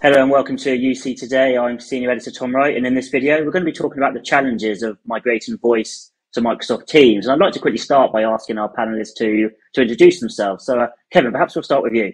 Hello 0.00 0.22
and 0.22 0.30
welcome 0.30 0.56
to 0.58 0.78
UC 0.78 1.18
Today. 1.18 1.56
I'm 1.56 1.80
Senior 1.80 2.12
Editor 2.12 2.30
Tom 2.30 2.54
Wright, 2.54 2.76
and 2.76 2.86
in 2.86 2.94
this 2.94 3.08
video, 3.08 3.44
we're 3.44 3.50
going 3.50 3.64
to 3.64 3.70
be 3.70 3.76
talking 3.76 3.98
about 3.98 4.14
the 4.14 4.20
challenges 4.20 4.84
of 4.84 4.96
migrating 5.04 5.58
voice 5.58 6.12
to 6.34 6.40
Microsoft 6.40 6.86
Teams. 6.86 7.26
And 7.26 7.32
I'd 7.32 7.44
like 7.44 7.52
to 7.54 7.58
quickly 7.58 7.78
start 7.78 8.12
by 8.12 8.22
asking 8.22 8.58
our 8.58 8.72
panelists 8.72 9.16
to, 9.16 9.50
to 9.72 9.82
introduce 9.82 10.20
themselves. 10.20 10.64
So, 10.66 10.78
uh, 10.78 10.86
Kevin, 11.12 11.32
perhaps 11.32 11.56
we'll 11.56 11.64
start 11.64 11.82
with 11.82 11.94
you. 11.94 12.12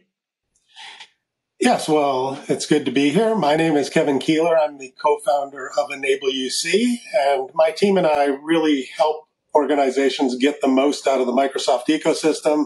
Yes, 1.60 1.86
well, 1.86 2.42
it's 2.48 2.64
good 2.64 2.86
to 2.86 2.90
be 2.90 3.10
here. 3.10 3.34
My 3.34 3.54
name 3.54 3.76
is 3.76 3.90
Kevin 3.90 4.18
Kieller. 4.18 4.56
I'm 4.58 4.78
the 4.78 4.94
co 4.98 5.18
founder 5.18 5.70
of 5.78 5.90
Enable 5.90 6.28
UC, 6.28 7.00
and 7.14 7.50
my 7.52 7.70
team 7.70 7.98
and 7.98 8.06
I 8.06 8.28
really 8.28 8.88
help 8.96 9.28
organizations 9.54 10.36
get 10.36 10.62
the 10.62 10.68
most 10.68 11.06
out 11.06 11.20
of 11.20 11.26
the 11.26 11.34
Microsoft 11.34 11.88
ecosystem. 11.88 12.64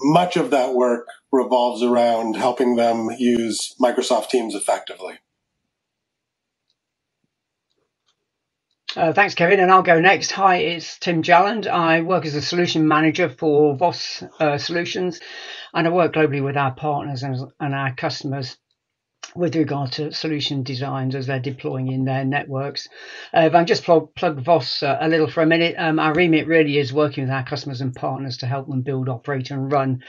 Much 0.00 0.36
of 0.36 0.50
that 0.50 0.74
work 0.74 1.06
revolves 1.32 1.82
around 1.82 2.36
helping 2.36 2.76
them 2.76 3.08
use 3.18 3.74
Microsoft 3.80 4.28
Teams 4.28 4.54
effectively. 4.54 5.18
Uh, 8.96 9.12
thanks, 9.12 9.34
Kevin. 9.34 9.58
And 9.58 9.72
I'll 9.72 9.82
go 9.82 10.00
next. 10.00 10.30
Hi, 10.32 10.56
it's 10.56 10.98
Tim 10.98 11.22
Jalland. 11.22 11.66
I 11.66 12.02
work 12.02 12.26
as 12.26 12.34
a 12.36 12.42
solution 12.42 12.86
manager 12.86 13.28
for 13.28 13.76
Voss 13.76 14.22
uh, 14.38 14.56
Solutions, 14.58 15.20
and 15.72 15.86
I 15.86 15.90
work 15.90 16.14
globally 16.14 16.44
with 16.44 16.56
our 16.56 16.72
partners 16.72 17.24
and, 17.24 17.36
and 17.58 17.74
our 17.74 17.94
customers 17.94 18.56
with 19.36 19.56
regard 19.56 19.92
to 19.92 20.12
solution 20.12 20.62
designs 20.62 21.14
as 21.14 21.26
they're 21.26 21.40
deploying 21.40 21.88
in 21.88 22.04
their 22.04 22.24
networks. 22.24 22.88
Uh, 23.36 23.40
if 23.40 23.54
I 23.54 23.64
just 23.64 23.84
plug, 23.84 24.14
plug 24.14 24.40
Voss 24.40 24.82
uh, 24.82 24.98
a 25.00 25.08
little 25.08 25.28
for 25.28 25.42
a 25.42 25.46
minute, 25.46 25.74
um, 25.78 25.98
our 25.98 26.14
remit 26.14 26.46
really 26.46 26.78
is 26.78 26.92
working 26.92 27.24
with 27.24 27.32
our 27.32 27.44
customers 27.44 27.80
and 27.80 27.94
partners 27.94 28.38
to 28.38 28.46
help 28.46 28.68
them 28.68 28.82
build, 28.82 29.08
operate, 29.08 29.50
and 29.50 29.72
run 29.72 30.02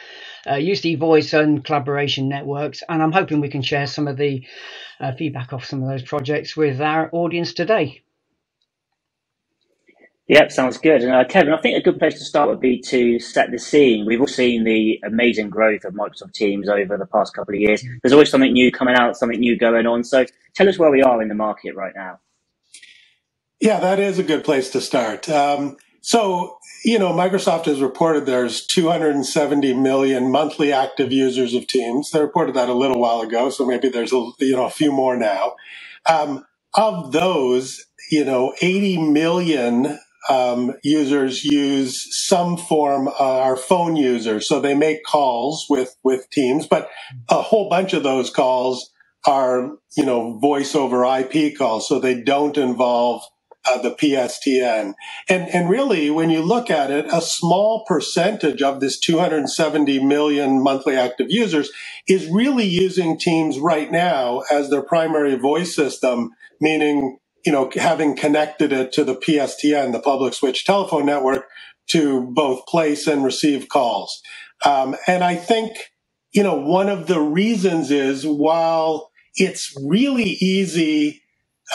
uh, 0.46 0.54
UC 0.54 1.00
voice 1.00 1.34
and 1.34 1.64
collaboration 1.64 2.30
networks. 2.30 2.84
And 2.88 3.02
I'm 3.02 3.12
hoping 3.12 3.42
we 3.42 3.50
can 3.50 3.62
share 3.62 3.88
some 3.88 4.08
of 4.08 4.18
the 4.18 4.46
uh, 5.00 5.14
feedback 5.14 5.54
off 5.54 5.66
some 5.66 5.82
of 5.82 5.90
those 5.90 6.04
projects 6.04 6.56
with 6.56 6.80
our 6.80 7.10
audience 7.12 7.54
today. 7.54 8.05
Yep, 10.28 10.52
sounds 10.52 10.80
good. 10.80 11.04
And 11.04 11.14
uh, 11.14 11.26
Kevin, 11.26 11.54
I 11.54 11.62
think 11.62 11.78
a 11.78 11.84
good 11.84 12.00
place 12.00 12.16
to 12.20 12.26
start 12.26 12.50
would 12.50 12.62
be 12.62 12.82
to 12.84 13.20
set 13.20 13.52
the 13.52 13.60
scene. 13.60 14.08
We've 14.08 14.22
all 14.22 14.28
seen 14.28 14.66
the 14.66 15.00
amazing 15.06 15.52
growth 15.52 15.86
of 15.86 15.94
Microsoft 15.94 16.34
Teams 16.34 16.70
over 16.70 16.98
the 16.98 17.06
past 17.08 17.36
couple 17.36 17.54
of 17.54 17.62
years. 17.62 17.86
There's 18.04 18.14
always 18.14 18.32
something 18.32 18.54
new 18.54 18.72
coming 18.72 18.96
out, 18.96 19.18
something 19.18 19.40
new 19.40 19.58
going 19.58 19.88
on. 19.88 20.04
So 20.04 20.26
tell 20.56 20.70
us 20.70 20.80
where 20.80 20.92
we 20.92 21.04
are 21.04 21.22
in 21.22 21.30
the 21.30 21.36
market 21.36 21.76
right 21.76 21.94
now. 21.96 22.22
Yeah, 23.62 23.80
that 23.80 24.00
is 24.00 24.20
a 24.20 24.24
good 24.24 24.44
place 24.44 24.70
to 24.72 24.82
start. 24.82 25.30
Um, 25.30 25.78
so, 26.02 26.60
you 26.86 27.00
know, 27.00 27.12
Microsoft 27.14 27.66
has 27.66 27.82
reported 27.82 28.26
there's 28.28 28.66
270 28.68 29.74
million 29.74 30.32
monthly 30.32 30.72
active 30.72 31.12
users 31.12 31.56
of 31.56 31.68
Teams. 31.68 32.12
They 32.12 32.22
reported 32.22 32.56
that 32.56 32.70
a 32.70 32.74
little 32.76 33.00
while 33.02 33.22
ago, 33.22 33.50
so 33.50 33.66
maybe 33.66 33.90
there's 33.90 34.14
a 34.14 34.30
you 34.40 34.56
know 34.56 34.66
a 34.66 34.70
few 34.72 34.92
more 34.92 35.18
now. 35.18 35.56
Um, 36.06 36.46
of 36.76 37.12
those, 37.14 37.88
you 38.12 38.26
know, 38.26 38.54
80 38.62 39.12
million 39.12 40.00
um, 40.30 40.74
users 40.84 41.44
use 41.44 42.08
some 42.28 42.58
form 42.58 43.08
uh, 43.08 43.12
are 43.20 43.58
phone 43.58 43.96
users, 43.96 44.48
so 44.48 44.60
they 44.60 44.74
make 44.74 45.04
calls 45.04 45.66
with 45.70 45.96
with 46.04 46.30
Teams, 46.32 46.68
but 46.68 46.90
a 47.30 47.42
whole 47.42 47.70
bunch 47.70 47.94
of 47.94 48.04
those 48.04 48.30
calls 48.30 48.92
are 49.28 49.72
you 49.96 50.06
know 50.06 50.38
voice 50.40 50.76
over 50.76 51.06
IP 51.06 51.58
calls, 51.58 51.88
so 51.88 52.00
they 52.00 52.22
don't 52.22 52.58
involve 52.58 53.24
uh, 53.66 53.82
the 53.82 53.92
PSTN. 53.92 54.94
And 55.30 55.50
and 55.50 55.70
really, 55.70 56.10
when 56.10 56.30
you 56.30 56.42
look 56.42 56.70
at 56.70 56.92
it, 56.92 57.06
a 57.12 57.22
small 57.22 57.84
percentage 57.88 58.62
of 58.62 58.80
this 58.80 59.00
270 59.00 60.04
million 60.04 60.62
monthly 60.62 60.96
active 60.96 61.28
users 61.30 61.70
is 62.08 62.30
really 62.30 62.66
using 62.66 63.18
Teams 63.18 63.60
right 63.60 63.92
now 63.92 64.42
as 64.52 64.70
their 64.70 64.84
primary 64.84 65.36
voice 65.36 65.76
system, 65.76 66.32
meaning 66.62 67.18
you 67.46 67.52
know, 67.52 67.72
having 67.76 68.16
connected 68.18 68.74
it 68.74 68.94
to 68.94 69.04
the 69.06 69.16
PSTN, 69.16 69.94
the 69.94 70.02
public 70.02 70.34
switch 70.34 70.66
telephone 70.66 71.06
network, 71.08 71.46
to 71.92 72.22
both 72.34 72.66
place 72.68 73.08
and 73.08 73.24
receive 73.26 73.70
calls. 73.70 74.22
Um, 74.66 74.96
and 75.08 75.24
I 75.24 75.36
think, 75.36 75.78
you 76.34 76.44
know, 76.44 76.56
one 76.56 76.90
of 76.90 77.08
the 77.08 77.22
reasons 77.22 77.92
is 77.92 78.26
while 78.28 79.12
it's 79.36 79.76
really 79.86 80.38
easy 80.42 81.22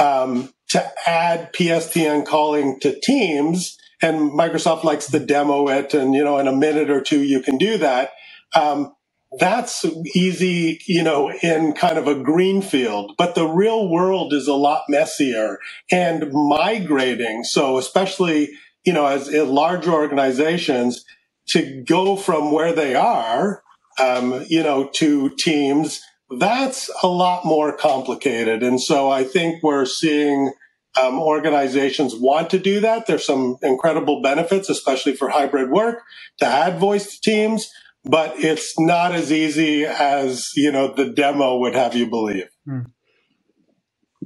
um, 0.01 0.53
to 0.71 0.93
add 1.09 1.53
PSTN 1.55 2.27
calling 2.27 2.81
to 2.81 2.99
Teams, 3.01 3.79
and 4.03 4.33
Microsoft 4.33 4.85
likes 4.85 5.11
to 5.11 5.21
demo 5.21 5.69
it, 5.69 5.95
and 5.95 6.15
you 6.15 6.25
know, 6.25 6.39
in 6.39 6.49
a 6.49 6.53
minute 6.57 6.91
or 6.91 7.01
two 7.03 7.23
you 7.23 7.41
can 7.43 7.59
do 7.59 7.79
that. 7.79 8.11
Um, 8.55 8.95
that's 9.39 9.85
easy, 10.15 10.81
you 10.87 11.03
know, 11.03 11.31
in 11.31 11.73
kind 11.73 11.99
of 11.99 12.09
a 12.09 12.17
green 12.17 12.63
field, 12.63 13.13
but 13.17 13.35
the 13.35 13.47
real 13.47 13.89
world 13.89 14.33
is 14.33 14.49
a 14.49 14.55
lot 14.55 14.85
messier 14.89 15.59
and 15.91 16.33
migrating. 16.33 17.45
So 17.45 17.79
especially, 17.79 18.51
you 18.85 18.93
know, 18.93 19.07
as, 19.07 19.29
as 19.29 19.49
large 19.49 19.87
organizations 19.87 21.05
to 21.51 21.85
go 21.87 22.17
from 22.17 22.51
where 22.51 22.73
they 22.73 22.95
are, 22.97 23.63
um, 24.01 24.45
you 24.49 24.63
know, 24.63 24.89
to 24.95 25.31
teams, 25.37 26.03
that's 26.39 26.91
a 27.03 27.09
lot 27.09 27.45
more 27.45 27.77
complicated. 27.77 28.63
And 28.63 28.81
so 28.81 29.11
I 29.11 29.23
think 29.25 29.63
we're 29.63 29.85
seeing 29.85 30.53
um, 31.01 31.21
organizations 31.21 32.17
want 32.17 32.51
to 32.51 32.59
do 32.59 32.81
that. 32.81 33.07
There's 33.07 33.27
some 33.27 33.59
incredible 33.63 34.23
benefits, 34.23 34.69
especially 34.69 35.15
for 35.15 35.29
hybrid 35.29 35.71
work, 35.71 36.03
to 36.39 36.47
add 36.47 36.81
voice 36.81 37.15
to 37.15 37.21
teams 37.21 37.71
but 38.05 38.35
it's 38.39 38.79
not 38.79 39.13
as 39.13 39.33
easy 39.33 39.85
as 39.85 40.51
you 40.57 40.73
know 40.73 40.95
the 40.95 41.11
demo 41.11 41.59
would 41.59 41.75
have 41.75 41.95
you 41.95 42.09
believe. 42.09 42.49
Hmm. 42.65 42.81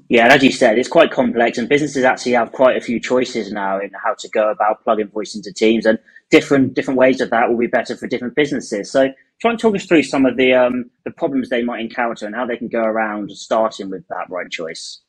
Yeah, 0.08 0.24
and 0.24 0.32
as 0.32 0.42
you 0.42 0.52
said, 0.52 0.78
it's 0.78 0.88
quite 0.88 1.10
complex, 1.10 1.56
and 1.56 1.68
businesses 1.68 2.04
actually 2.04 2.32
have 2.32 2.52
quite 2.52 2.76
a 2.76 2.80
few 2.80 3.00
choices 3.00 3.50
now 3.50 3.80
in 3.80 3.90
how 4.04 4.14
to 4.14 4.28
go 4.28 4.50
about 4.50 4.84
plugging 4.84 5.08
voice 5.08 5.34
into 5.34 5.52
Teams, 5.52 5.86
and 5.86 5.98
different 6.30 6.74
different 6.74 6.98
ways 6.98 7.20
of 7.20 7.30
that 7.30 7.48
will 7.48 7.58
be 7.58 7.66
better 7.66 7.96
for 7.96 8.06
different 8.06 8.34
businesses. 8.34 8.90
So, 8.90 9.08
try 9.40 9.50
and 9.50 9.58
talk 9.58 9.74
us 9.74 9.86
through 9.86 10.02
some 10.02 10.26
of 10.26 10.36
the 10.36 10.52
um, 10.52 10.90
the 11.04 11.10
problems 11.10 11.48
they 11.48 11.62
might 11.62 11.80
encounter 11.80 12.26
and 12.26 12.34
how 12.34 12.46
they 12.46 12.56
can 12.56 12.68
go 12.68 12.82
around 12.82 13.30
starting 13.32 13.90
with 13.90 14.06
that 14.08 14.28
right 14.28 14.50
choice. 14.50 15.00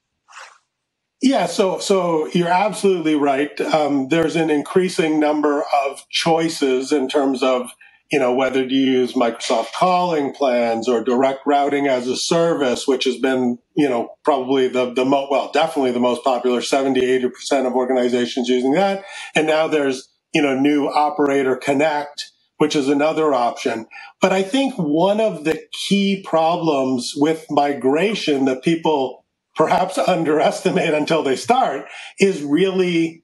Yeah, 1.21 1.45
so 1.47 1.79
so 1.79 2.27
you're 2.27 2.47
absolutely 2.47 3.15
right. 3.15 3.59
Um, 3.61 4.09
there's 4.09 4.35
an 4.35 4.49
increasing 4.49 5.19
number 5.19 5.63
of 5.85 6.05
choices 6.09 6.91
in 6.91 7.09
terms 7.09 7.43
of 7.43 7.69
you 8.11 8.19
know, 8.19 8.33
whether 8.33 8.67
to 8.67 8.73
use 8.73 9.13
Microsoft 9.13 9.73
calling 9.73 10.33
plans 10.33 10.87
or 10.87 11.03
direct 11.03 11.39
routing 11.45 11.87
as 11.87 12.07
a 12.07 12.15
service, 12.15 12.87
which 12.87 13.05
has 13.05 13.17
been, 13.17 13.57
you 13.75 13.89
know, 13.89 14.15
probably 14.23 14.67
the, 14.67 14.93
the 14.93 15.05
most, 15.05 15.31
well, 15.31 15.51
definitely 15.51 15.91
the 15.91 15.99
most 15.99 16.23
popular, 16.23 16.61
70, 16.61 17.01
80% 17.01 17.65
of 17.65 17.73
organizations 17.73 18.47
using 18.47 18.73
that. 18.73 19.03
And 19.33 19.47
now 19.47 19.67
there's, 19.67 20.07
you 20.33 20.41
know, 20.41 20.57
new 20.57 20.87
operator 20.87 21.55
connect, 21.55 22.31
which 22.57 22.75
is 22.75 22.87
another 22.89 23.33
option. 23.33 23.87
But 24.21 24.31
I 24.31 24.43
think 24.43 24.75
one 24.75 25.19
of 25.19 25.43
the 25.43 25.63
key 25.71 26.21
problems 26.23 27.13
with 27.15 27.45
migration 27.49 28.45
that 28.45 28.63
people 28.63 29.25
perhaps 29.55 29.97
underestimate 30.07 30.93
until 30.93 31.23
they 31.23 31.35
start 31.35 31.85
is 32.19 32.43
really 32.43 33.23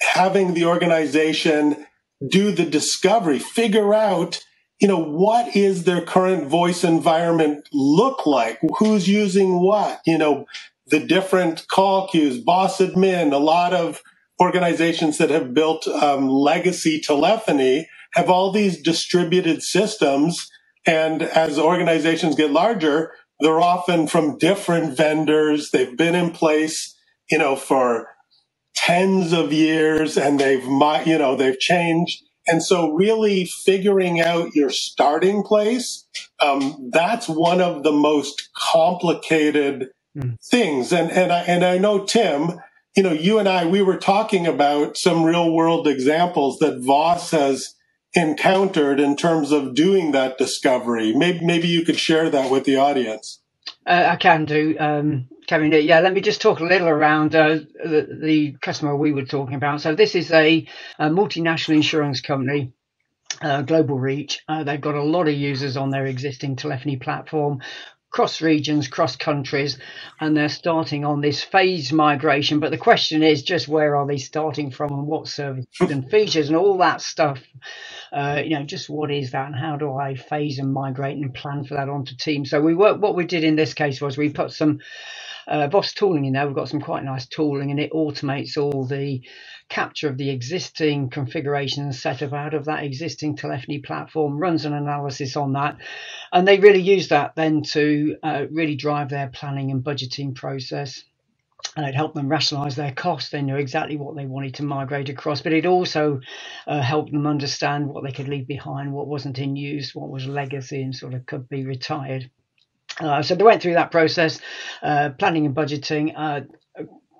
having 0.00 0.54
the 0.54 0.66
organization 0.66 1.84
do 2.26 2.52
the 2.52 2.64
discovery, 2.64 3.38
figure 3.38 3.94
out, 3.94 4.40
you 4.80 4.88
know, 4.88 5.02
what 5.02 5.56
is 5.56 5.84
their 5.84 6.04
current 6.04 6.48
voice 6.48 6.84
environment 6.84 7.68
look 7.72 8.26
like? 8.26 8.58
Who's 8.78 9.08
using 9.08 9.60
what? 9.60 10.00
You 10.06 10.18
know, 10.18 10.46
the 10.86 11.00
different 11.00 11.66
call 11.68 12.08
queues, 12.08 12.38
boss 12.38 12.78
admin, 12.78 13.32
a 13.32 13.38
lot 13.38 13.72
of 13.72 14.02
organizations 14.40 15.18
that 15.18 15.30
have 15.30 15.54
built 15.54 15.86
um, 15.86 16.28
legacy 16.28 17.00
telephony 17.00 17.88
have 18.14 18.28
all 18.28 18.52
these 18.52 18.82
distributed 18.82 19.62
systems. 19.62 20.50
And 20.86 21.22
as 21.22 21.58
organizations 21.58 22.36
get 22.36 22.50
larger, 22.50 23.12
they're 23.40 23.60
often 23.60 24.06
from 24.06 24.38
different 24.38 24.96
vendors. 24.96 25.70
They've 25.70 25.96
been 25.96 26.14
in 26.14 26.30
place, 26.30 26.96
you 27.30 27.38
know, 27.38 27.56
for 27.56 28.08
tens 28.74 29.32
of 29.32 29.52
years 29.52 30.16
and 30.16 30.38
they've, 30.38 30.64
you 30.64 31.18
know, 31.18 31.36
they've 31.36 31.58
changed. 31.58 32.22
And 32.46 32.62
so 32.62 32.92
really 32.92 33.46
figuring 33.46 34.20
out 34.20 34.54
your 34.54 34.70
starting 34.70 35.42
place, 35.42 36.06
um, 36.40 36.90
that's 36.92 37.28
one 37.28 37.60
of 37.60 37.82
the 37.82 37.92
most 37.92 38.50
complicated 38.54 39.90
mm. 40.16 40.36
things. 40.44 40.92
And, 40.92 41.10
and 41.10 41.32
I, 41.32 41.40
and 41.40 41.64
I 41.64 41.78
know 41.78 42.04
Tim, 42.04 42.60
you 42.96 43.02
know, 43.02 43.12
you 43.12 43.38
and 43.38 43.48
I, 43.48 43.64
we 43.66 43.82
were 43.82 43.96
talking 43.96 44.46
about 44.46 44.96
some 44.96 45.24
real 45.24 45.52
world 45.52 45.88
examples 45.88 46.58
that 46.58 46.80
Voss 46.80 47.30
has 47.30 47.74
encountered 48.12 49.00
in 49.00 49.16
terms 49.16 49.50
of 49.50 49.74
doing 49.74 50.12
that 50.12 50.38
discovery. 50.38 51.12
Maybe, 51.14 51.44
maybe 51.44 51.66
you 51.66 51.84
could 51.84 51.98
share 51.98 52.30
that 52.30 52.50
with 52.50 52.64
the 52.64 52.76
audience. 52.76 53.40
Uh, 53.86 54.08
I 54.10 54.16
can 54.16 54.44
do. 54.44 54.76
Um, 54.78 55.28
Kevin, 55.46 55.72
yeah, 55.72 56.00
let 56.00 56.12
me 56.12 56.20
just 56.20 56.40
talk 56.40 56.60
a 56.60 56.64
little 56.64 56.88
around 56.88 57.34
uh, 57.34 57.58
the, 57.84 58.18
the, 58.22 58.56
customer 58.62 58.96
we 58.96 59.12
were 59.12 59.24
talking 59.24 59.56
about. 59.56 59.80
So 59.80 59.94
this 59.94 60.14
is 60.14 60.30
a, 60.30 60.66
a 60.98 61.08
multinational 61.10 61.76
insurance 61.76 62.20
company, 62.20 62.72
uh, 63.40 63.62
global 63.62 63.98
reach. 63.98 64.42
Uh, 64.48 64.64
they've 64.64 64.80
got 64.80 64.94
a 64.94 65.02
lot 65.02 65.28
of 65.28 65.34
users 65.34 65.76
on 65.76 65.90
their 65.90 66.06
existing 66.06 66.56
telephony 66.56 66.96
platform 66.96 67.60
cross 68.14 68.40
regions, 68.40 68.86
cross 68.86 69.16
countries, 69.16 69.76
and 70.20 70.36
they're 70.36 70.48
starting 70.48 71.04
on 71.04 71.20
this 71.20 71.42
phase 71.42 71.92
migration. 71.92 72.60
But 72.60 72.70
the 72.70 72.78
question 72.78 73.24
is 73.24 73.42
just 73.42 73.66
where 73.66 73.96
are 73.96 74.06
they 74.06 74.18
starting 74.18 74.70
from 74.70 74.92
and 74.92 75.08
what 75.08 75.26
services 75.26 75.66
and 75.80 76.08
features 76.08 76.46
and 76.46 76.56
all 76.56 76.78
that 76.78 77.00
stuff. 77.00 77.42
Uh, 78.12 78.40
you 78.44 78.56
know, 78.56 78.64
just 78.64 78.88
what 78.88 79.10
is 79.10 79.32
that 79.32 79.46
and 79.48 79.56
how 79.56 79.76
do 79.76 79.96
I 79.96 80.14
phase 80.14 80.60
and 80.60 80.72
migrate 80.72 81.16
and 81.16 81.34
plan 81.34 81.64
for 81.64 81.74
that 81.74 81.88
onto 81.88 82.14
Teams? 82.14 82.50
So 82.50 82.60
we 82.60 82.76
work, 82.76 83.02
what 83.02 83.16
we 83.16 83.24
did 83.26 83.42
in 83.42 83.56
this 83.56 83.74
case 83.74 84.00
was 84.00 84.16
we 84.16 84.28
put 84.28 84.52
some 84.52 84.78
uh, 85.48 85.68
Voss 85.68 85.94
tooling 85.94 86.24
in 86.26 86.34
there. 86.34 86.46
We've 86.46 86.56
got 86.56 86.68
some 86.68 86.80
quite 86.80 87.04
nice 87.04 87.26
tooling 87.28 87.70
and 87.70 87.80
it 87.80 87.92
automates 87.92 88.56
all 88.56 88.86
the 88.86 89.22
capture 89.68 90.08
of 90.08 90.18
the 90.18 90.30
existing 90.30 91.10
configuration 91.10 91.84
and 91.84 91.94
setup 91.94 92.32
out 92.32 92.54
of 92.54 92.66
that 92.66 92.84
existing 92.84 93.36
telephony 93.36 93.80
platform, 93.80 94.38
runs 94.38 94.64
an 94.64 94.74
analysis 94.74 95.36
on 95.36 95.54
that, 95.54 95.78
and 96.32 96.46
they 96.46 96.58
really 96.58 96.82
use 96.82 97.08
that 97.08 97.34
then 97.36 97.62
to 97.62 98.16
uh, 98.22 98.44
really 98.50 98.76
drive 98.76 99.10
their 99.10 99.28
planning 99.28 99.70
and 99.70 99.84
budgeting 99.84 100.34
process. 100.34 101.02
And 101.76 101.86
it 101.86 101.94
helped 101.94 102.14
them 102.14 102.28
rationalize 102.28 102.76
their 102.76 102.92
costs. 102.92 103.30
They 103.30 103.42
knew 103.42 103.56
exactly 103.56 103.96
what 103.96 104.16
they 104.16 104.26
wanted 104.26 104.54
to 104.56 104.64
migrate 104.64 105.08
across, 105.08 105.42
but 105.42 105.52
it 105.52 105.66
also 105.66 106.20
uh, 106.66 106.80
helped 106.82 107.12
them 107.12 107.26
understand 107.26 107.88
what 107.88 108.04
they 108.04 108.12
could 108.12 108.28
leave 108.28 108.46
behind, 108.46 108.92
what 108.92 109.08
wasn't 109.08 109.38
in 109.38 109.56
use, 109.56 109.94
what 109.94 110.10
was 110.10 110.26
legacy, 110.26 110.82
and 110.82 110.94
sort 110.94 111.14
of 111.14 111.26
could 111.26 111.48
be 111.48 111.64
retired. 111.66 112.30
Uh, 113.00 113.22
so 113.22 113.34
they 113.34 113.44
went 113.44 113.62
through 113.62 113.74
that 113.74 113.90
process, 113.90 114.40
uh, 114.82 115.10
planning 115.18 115.46
and 115.46 115.54
budgeting. 115.54 116.12
Uh, 116.16 116.42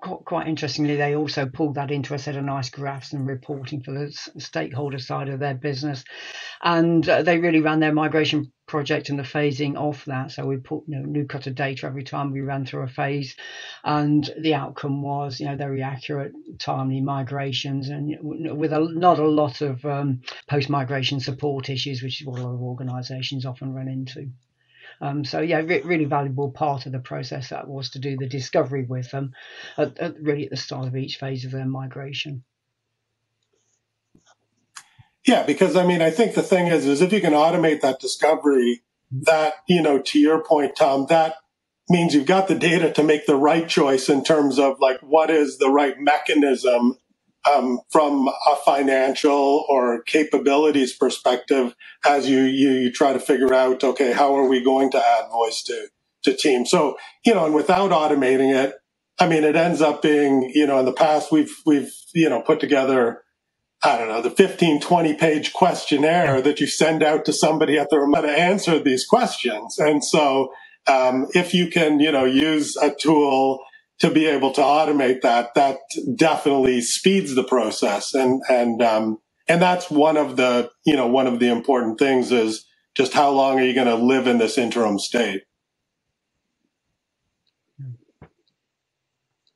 quite 0.01 0.47
interestingly, 0.47 0.95
they 0.95 1.15
also 1.15 1.47
pulled 1.47 1.75
that 1.75 1.91
into 1.91 2.13
a 2.13 2.19
set 2.19 2.35
of 2.35 2.43
nice 2.43 2.69
graphs 2.69 3.13
and 3.13 3.27
reporting 3.27 3.81
for 3.81 3.91
the 3.91 4.11
stakeholder 4.37 4.99
side 4.99 5.29
of 5.29 5.39
their 5.39 5.55
business, 5.55 6.03
and 6.61 7.07
uh, 7.09 7.23
they 7.23 7.39
really 7.39 7.59
ran 7.59 7.79
their 7.79 7.93
migration 7.93 8.51
project 8.67 9.09
and 9.09 9.19
the 9.19 9.23
phasing 9.23 9.75
of 9.75 10.03
that. 10.05 10.31
So 10.31 10.45
we 10.45 10.57
put 10.57 10.83
you 10.87 10.99
know, 10.99 11.05
new 11.05 11.25
cut 11.25 11.47
of 11.47 11.55
data 11.55 11.85
every 11.87 12.03
time 12.03 12.31
we 12.31 12.41
ran 12.41 12.65
through 12.65 12.83
a 12.83 12.87
phase, 12.87 13.35
and 13.83 14.29
the 14.39 14.53
outcome 14.53 15.01
was 15.01 15.39
you 15.39 15.47
know 15.47 15.55
very 15.55 15.81
accurate, 15.81 16.33
timely 16.59 17.01
migrations, 17.01 17.89
and 17.89 18.17
with 18.21 18.73
a, 18.73 18.79
not 18.79 19.19
a 19.19 19.27
lot 19.27 19.61
of 19.61 19.83
um, 19.85 20.21
post 20.47 20.69
migration 20.69 21.19
support 21.19 21.69
issues, 21.69 22.03
which 22.03 22.21
is 22.21 22.27
what 22.27 22.39
a 22.39 22.43
lot 22.43 22.53
of 22.53 22.61
organisations 22.61 23.45
often 23.45 23.73
run 23.73 23.87
into. 23.87 24.29
Um, 25.01 25.25
so 25.25 25.41
yeah, 25.41 25.59
re- 25.59 25.81
really 25.81 26.05
valuable 26.05 26.51
part 26.51 26.85
of 26.85 26.91
the 26.91 26.99
process 26.99 27.49
that 27.49 27.67
was 27.67 27.91
to 27.91 27.99
do 27.99 28.17
the 28.17 28.27
discovery 28.27 28.83
with 28.83 29.11
them, 29.11 29.33
at, 29.77 29.97
at 29.99 30.19
really 30.21 30.45
at 30.45 30.51
the 30.51 30.57
start 30.57 30.87
of 30.87 30.95
each 30.95 31.17
phase 31.17 31.45
of 31.45 31.51
their 31.51 31.65
migration. 31.65 32.43
Yeah, 35.25 35.43
because 35.43 35.75
I 35.75 35.85
mean, 35.85 36.01
I 36.01 36.11
think 36.11 36.35
the 36.35 36.43
thing 36.43 36.67
is, 36.67 36.85
is 36.85 37.01
if 37.01 37.11
you 37.11 37.21
can 37.21 37.33
automate 37.33 37.81
that 37.81 37.99
discovery, 37.99 38.83
that 39.11 39.55
you 39.67 39.81
know, 39.81 39.99
to 39.99 40.19
your 40.19 40.43
point, 40.43 40.75
Tom, 40.75 41.07
that 41.09 41.35
means 41.89 42.13
you've 42.13 42.25
got 42.25 42.47
the 42.47 42.55
data 42.55 42.91
to 42.91 43.03
make 43.03 43.25
the 43.25 43.35
right 43.35 43.67
choice 43.67 44.09
in 44.09 44.23
terms 44.23 44.59
of 44.59 44.79
like 44.79 44.99
what 45.01 45.29
is 45.29 45.57
the 45.57 45.69
right 45.69 45.99
mechanism 45.99 46.97
um, 47.49 47.79
from 47.89 48.27
a 48.27 48.55
financial 48.65 49.65
or 49.69 50.01
capabilities 50.03 50.95
perspective 50.95 51.75
as 52.05 52.27
you, 52.27 52.41
you, 52.41 52.71
you 52.71 52.91
try 52.91 53.13
to 53.13 53.19
figure 53.19 53.53
out, 53.53 53.83
okay, 53.83 54.13
how 54.13 54.35
are 54.35 54.47
we 54.47 54.63
going 54.63 54.91
to 54.91 54.97
add 54.97 55.29
voice 55.31 55.61
to, 55.63 55.87
to 56.23 56.35
team? 56.35 56.65
So, 56.65 56.97
you 57.23 57.33
know, 57.33 57.45
and 57.45 57.53
without 57.53 57.91
automating 57.91 58.55
it, 58.55 58.73
I 59.19 59.27
mean, 59.27 59.43
it 59.43 59.55
ends 59.55 59.81
up 59.81 60.01
being, 60.01 60.51
you 60.53 60.67
know, 60.67 60.79
in 60.79 60.85
the 60.85 60.93
past, 60.93 61.31
we've, 61.31 61.55
we've, 61.65 61.93
you 62.13 62.29
know, 62.29 62.41
put 62.41 62.59
together, 62.59 63.21
I 63.83 63.97
don't 63.97 64.09
know, 64.09 64.21
the 64.21 64.31
15, 64.31 64.81
20 64.81 65.13
page 65.13 65.53
questionnaire 65.53 66.41
that 66.41 66.59
you 66.59 66.67
send 66.67 67.03
out 67.03 67.25
to 67.25 67.33
somebody 67.33 67.77
at 67.77 67.89
the 67.89 67.99
remote 67.99 68.21
to 68.21 68.31
answer 68.31 68.79
these 68.79 69.05
questions. 69.05 69.77
And 69.79 70.03
so, 70.03 70.51
um, 70.87 71.27
if 71.33 71.53
you 71.53 71.67
can, 71.67 71.99
you 71.99 72.11
know, 72.11 72.25
use 72.25 72.75
a 72.77 72.93
tool 72.93 73.64
to 73.99 74.11
be 74.11 74.25
able 74.27 74.51
to 74.53 74.61
automate 74.61 75.21
that, 75.21 75.53
that 75.55 75.79
definitely 76.15 76.81
speeds 76.81 77.35
the 77.35 77.43
process. 77.43 78.13
And, 78.13 78.41
and, 78.49 78.81
um, 78.81 79.19
and 79.47 79.61
that's 79.61 79.89
one 79.89 80.17
of 80.17 80.37
the, 80.37 80.69
you 80.85 80.95
know, 80.95 81.07
one 81.07 81.27
of 81.27 81.39
the 81.39 81.49
important 81.49 81.99
things 81.99 82.31
is 82.31 82.65
just 82.95 83.13
how 83.13 83.31
long 83.31 83.59
are 83.59 83.63
you 83.63 83.73
going 83.75 83.87
to 83.87 83.95
live 83.95 84.27
in 84.27 84.37
this 84.37 84.57
interim 84.57 84.99
state? 84.99 85.43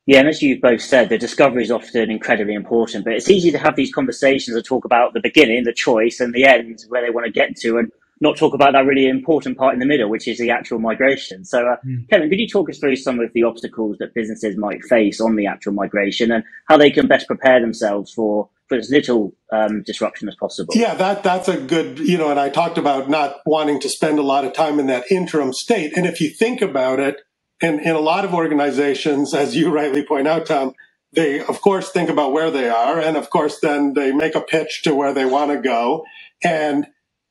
Yeah, 0.06 0.20
and 0.20 0.28
as 0.28 0.42
you've 0.42 0.60
both 0.60 0.80
said, 0.80 1.08
the 1.08 1.18
discovery 1.18 1.62
is 1.62 1.70
often 1.70 2.10
incredibly 2.10 2.54
important, 2.54 3.04
but 3.04 3.14
it's 3.14 3.30
easy 3.30 3.52
to 3.52 3.58
have 3.58 3.76
these 3.76 3.92
conversations 3.92 4.56
and 4.56 4.64
talk 4.64 4.84
about 4.84 5.14
the 5.14 5.20
beginning, 5.20 5.64
the 5.64 5.72
choice, 5.72 6.20
and 6.20 6.34
the 6.34 6.44
end, 6.44 6.84
where 6.88 7.02
they 7.02 7.10
want 7.10 7.26
to 7.26 7.32
get 7.32 7.56
to. 7.58 7.78
And 7.78 7.92
not 8.20 8.36
talk 8.36 8.52
about 8.54 8.72
that 8.72 8.84
really 8.84 9.08
important 9.08 9.56
part 9.56 9.72
in 9.72 9.80
the 9.80 9.86
middle, 9.86 10.10
which 10.10 10.28
is 10.28 10.38
the 10.38 10.50
actual 10.50 10.78
migration. 10.78 11.44
So, 11.44 11.66
uh, 11.66 11.76
mm. 11.86 12.08
Kevin, 12.10 12.28
could 12.28 12.38
you 12.38 12.48
talk 12.48 12.68
us 12.68 12.78
through 12.78 12.96
some 12.96 13.18
of 13.18 13.32
the 13.32 13.44
obstacles 13.44 13.96
that 13.98 14.14
businesses 14.14 14.56
might 14.56 14.84
face 14.84 15.20
on 15.20 15.36
the 15.36 15.46
actual 15.46 15.72
migration 15.72 16.30
and 16.30 16.44
how 16.68 16.76
they 16.76 16.90
can 16.90 17.06
best 17.06 17.26
prepare 17.26 17.60
themselves 17.60 18.12
for 18.12 18.48
for 18.70 18.78
as 18.78 18.88
little 18.88 19.34
um, 19.52 19.82
disruption 19.82 20.28
as 20.28 20.36
possible? 20.36 20.72
Yeah, 20.76 20.94
that 20.94 21.22
that's 21.22 21.48
a 21.48 21.60
good, 21.60 21.98
you 21.98 22.16
know, 22.16 22.30
and 22.30 22.38
I 22.38 22.50
talked 22.50 22.78
about 22.78 23.10
not 23.10 23.40
wanting 23.44 23.80
to 23.80 23.88
spend 23.88 24.18
a 24.18 24.22
lot 24.22 24.44
of 24.44 24.52
time 24.52 24.78
in 24.78 24.86
that 24.86 25.10
interim 25.10 25.52
state. 25.52 25.96
And 25.96 26.06
if 26.06 26.20
you 26.20 26.30
think 26.30 26.62
about 26.62 27.00
it, 27.00 27.16
in, 27.60 27.80
in 27.80 27.94
a 27.94 28.00
lot 28.00 28.24
of 28.24 28.32
organizations, 28.32 29.34
as 29.34 29.56
you 29.56 29.70
rightly 29.74 30.06
point 30.06 30.28
out, 30.28 30.46
Tom, 30.46 30.72
they 31.12 31.40
of 31.40 31.60
course 31.60 31.90
think 31.90 32.08
about 32.08 32.32
where 32.32 32.50
they 32.50 32.68
are, 32.68 33.00
and 33.00 33.16
of 33.16 33.28
course 33.30 33.58
then 33.60 33.94
they 33.94 34.12
make 34.12 34.36
a 34.36 34.40
pitch 34.40 34.82
to 34.84 34.94
where 34.94 35.12
they 35.12 35.24
want 35.24 35.50
to 35.50 35.60
go. 35.60 36.04
And 36.42 36.86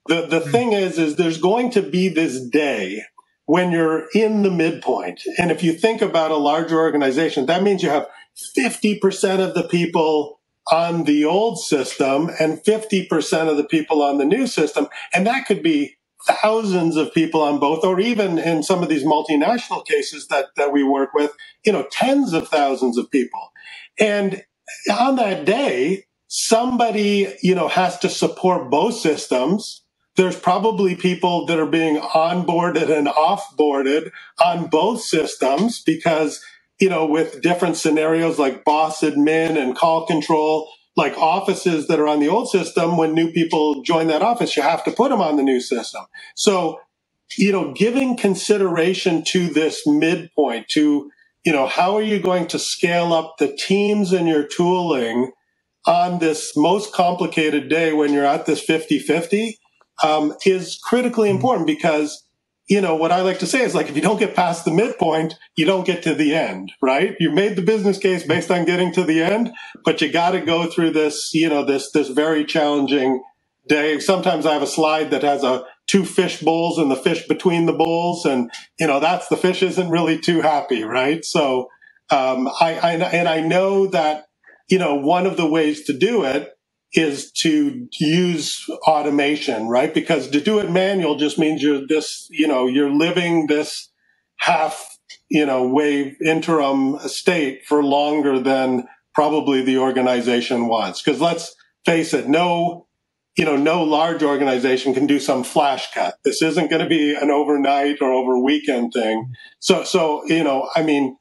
the, 0.10 0.26
the 0.26 0.40
hmm. 0.40 0.52
thing 0.52 0.74
is, 0.74 0.98
is 0.98 1.16
there's 1.16 1.40
going 1.40 1.72
to 1.72 1.82
be 1.82 2.10
this 2.10 2.42
day 2.42 3.04
when 3.46 3.72
you're 3.72 4.08
in 4.14 4.44
the 4.44 4.52
midpoint. 4.52 5.22
And 5.38 5.52
if 5.52 5.64
you 5.64 5.74
think 5.74 6.02
about 6.02 6.32
a 6.32 6.38
larger 6.38 6.78
organization, 6.78 7.46
that 7.46 7.64
means 7.64 7.82
you 7.82 7.90
have 7.90 8.08
50% 8.58 9.40
of 9.40 9.54
the 9.54 9.68
people 9.68 10.40
on 10.72 11.06
the 11.06 11.26
old 11.26 11.60
system 11.60 12.30
and 12.40 12.60
50% 12.64 13.50
of 13.50 13.58
the 13.58 13.64
people 13.64 14.04
on 14.04 14.18
the 14.18 14.26
new 14.26 14.46
system. 14.46 14.88
And 15.14 15.26
that 15.26 15.46
could 15.46 15.64
be 15.64 15.98
thousands 16.28 16.96
of 16.96 17.14
people 17.14 17.42
on 17.42 17.60
both, 17.60 17.84
or 17.84 18.00
even 18.00 18.38
in 18.38 18.62
some 18.62 18.84
of 18.84 18.90
these 18.90 19.04
multinational 19.04 19.86
cases 19.86 20.28
that, 20.28 20.48
that 20.58 20.72
we 20.72 20.84
work 20.84 21.14
with, 21.14 21.32
you 21.66 21.72
know, 21.72 21.88
tens 21.92 22.34
of 22.34 22.50
thousands 22.50 22.98
of 22.98 23.10
people. 23.10 23.52
And 24.00 24.44
on 24.92 25.16
that 25.16 25.46
day, 25.46 26.06
somebody, 26.28 27.36
you 27.42 27.56
know, 27.56 27.68
has 27.68 27.98
to 28.00 28.10
support 28.10 28.70
both 28.70 28.96
systems 28.96 29.84
there's 30.20 30.40
probably 30.40 30.98
people 30.98 31.48
that 31.48 31.60
are 31.60 31.68
being 31.68 31.98
onboarded 31.98 32.92
and 32.96 33.08
offboarded 33.08 34.12
on 34.46 34.68
both 34.68 35.02
systems 35.02 35.82
because, 35.82 36.44
you 36.80 36.90
know, 36.90 37.08
with 37.08 37.42
different 37.42 37.78
scenarios 37.78 38.38
like 38.38 38.66
boss 38.66 39.02
admin 39.02 39.58
and 39.58 39.78
call 39.78 40.06
control, 40.06 40.70
like 40.98 41.18
offices 41.18 41.88
that 41.88 42.02
are 42.02 42.08
on 42.10 42.20
the 42.20 42.30
old 42.30 42.50
system, 42.50 42.98
when 42.98 43.16
new 43.16 43.32
people 43.32 43.82
join 43.84 44.08
that 44.10 44.22
office, 44.22 44.58
you 44.58 44.64
have 44.64 44.84
to 44.84 44.92
put 44.92 45.10
them 45.10 45.22
on 45.22 45.38
the 45.38 45.44
new 45.44 45.62
system. 45.62 46.04
So, 46.36 46.82
you 47.38 47.54
know, 47.54 47.74
giving 47.74 48.18
consideration 48.18 49.24
to 49.30 49.48
this 49.48 49.88
midpoint 49.88 50.68
to, 50.72 51.10
you 51.46 51.54
know, 51.54 51.68
how 51.68 51.96
are 51.98 52.04
you 52.04 52.20
going 52.20 52.48
to 52.50 52.60
scale 52.60 53.14
up 53.14 53.36
the 53.40 53.56
teams 53.56 54.12
and 54.12 54.28
your 54.28 54.46
tooling 54.46 55.32
on 55.88 56.20
this 56.20 56.58
most 56.58 56.94
complicated 56.94 57.70
day 57.70 57.94
when 57.94 58.14
you're 58.14 58.26
at 58.26 58.48
this 58.48 58.62
50 58.62 59.00
50? 59.00 59.59
Um, 60.04 60.36
is 60.46 60.80
critically 60.84 61.30
important 61.30 61.68
because 61.68 62.26
you 62.68 62.82
know 62.82 62.96
what 62.96 63.12
I 63.12 63.22
like 63.22 63.40
to 63.40 63.48
say 63.48 63.64
is 63.64 63.76
like 63.76 63.90
if 63.90 63.96
you 63.96 64.02
don't 64.02 64.20
get 64.20 64.36
past 64.36 64.64
the 64.66 64.72
midpoint, 64.72 65.36
you 65.56 65.66
don't 65.66 65.86
get 65.86 66.04
to 66.04 66.14
the 66.14 66.36
end, 66.36 66.72
right? 66.82 67.16
You 67.20 67.32
made 67.32 67.56
the 67.56 67.64
business 67.64 67.98
case 67.98 68.24
based 68.24 68.52
on 68.52 68.66
getting 68.66 68.94
to 68.94 69.04
the 69.04 69.24
end, 69.24 69.52
but 69.84 70.02
you 70.02 70.12
got 70.12 70.32
to 70.32 70.42
go 70.42 70.68
through 70.68 70.92
this, 70.92 71.32
you 71.34 71.50
know, 71.50 71.66
this 71.66 71.92
this 71.92 72.10
very 72.10 72.46
challenging 72.46 73.24
day. 73.68 74.00
Sometimes 74.00 74.46
I 74.46 74.54
have 74.54 74.62
a 74.62 74.68
slide 74.68 75.12
that 75.12 75.24
has 75.24 75.44
a 75.44 75.66
two 75.88 76.06
fish 76.06 76.42
bowls 76.42 76.78
and 76.78 76.92
the 76.92 76.96
fish 76.96 77.28
between 77.28 77.66
the 77.66 77.74
bowls, 77.74 78.26
and 78.26 78.52
you 78.80 78.88
know 78.88 79.00
that's 79.00 79.28
the 79.30 79.38
fish 79.38 79.64
isn't 79.64 79.90
really 79.90 80.20
too 80.20 80.42
happy, 80.42 80.84
right? 80.84 81.26
So 81.26 81.70
um, 82.12 82.48
I, 82.62 82.80
I 82.82 82.94
and 82.94 83.28
I 83.28 83.42
know 83.42 83.88
that 83.88 84.28
you 84.70 84.78
know 84.80 84.96
one 84.96 85.26
of 85.26 85.38
the 85.38 85.48
ways 85.48 85.86
to 85.86 85.94
do 85.98 86.24
it 86.24 86.50
is 86.94 87.32
to 87.32 87.88
use 88.00 88.66
automation, 88.88 89.68
right? 89.68 89.94
Because 89.94 90.30
to 90.30 90.42
do 90.42 90.60
it 90.60 90.72
manual 90.72 91.16
just 91.16 91.38
means 91.38 91.62
you're 91.62 91.86
this, 91.88 92.28
you 92.32 92.48
know, 92.48 92.68
you're 92.68 92.92
living 92.92 93.48
this 93.48 93.90
half, 94.38 94.98
you 95.30 95.46
know, 95.46 95.68
wave 95.68 96.16
interim 96.26 96.98
state 97.00 97.66
for 97.66 97.84
longer 97.84 98.40
than 98.40 98.88
probably 99.14 99.62
the 99.62 99.78
organization 99.78 100.68
wants. 100.68 101.02
Because 101.02 101.22
let's 101.22 101.56
face 101.86 102.14
it, 102.14 102.28
no, 102.28 102.88
you 103.38 103.46
know, 103.46 103.56
no 103.56 103.84
large 103.84 104.24
organization 104.24 104.94
can 104.94 105.06
do 105.06 105.20
some 105.20 105.44
flash 105.44 105.94
cut. 105.94 106.16
This 106.24 106.42
isn't 106.42 106.70
going 106.70 106.82
to 106.82 106.90
be 106.90 107.16
an 107.16 107.30
overnight 107.30 107.98
or 108.02 108.12
over 108.12 108.40
weekend 108.40 108.94
thing. 108.94 109.32
So, 109.60 109.84
so, 109.84 110.26
you 110.26 110.44
know, 110.44 110.70
I 110.76 110.82
mean, 110.82 111.18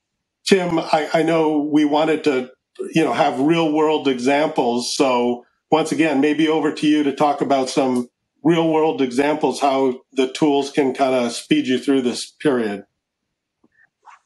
Tim, 0.47 0.79
I, 0.79 1.09
I 1.13 1.23
know 1.23 1.59
we 1.59 1.85
wanted 1.85 2.25
to, 2.25 2.51
you 2.95 3.05
know, 3.05 3.13
have 3.13 3.39
real 3.39 3.71
world 3.71 4.09
examples. 4.09 4.95
So, 4.97 5.45
once 5.71 5.93
again, 5.93 6.21
maybe 6.21 6.49
over 6.49 6.73
to 6.73 6.87
you 6.87 7.03
to 7.05 7.15
talk 7.15 7.41
about 7.41 7.69
some 7.69 8.09
real 8.43 8.73
world 8.73 9.03
examples 9.03 9.61
how 9.61 10.01
the 10.13 10.29
tools 10.29 10.71
can 10.71 10.95
kind 10.95 11.15
of 11.15 11.33
speed 11.33 11.67
you 11.67 11.79
through 11.79 12.03
this 12.03 12.31
period. 12.31 12.85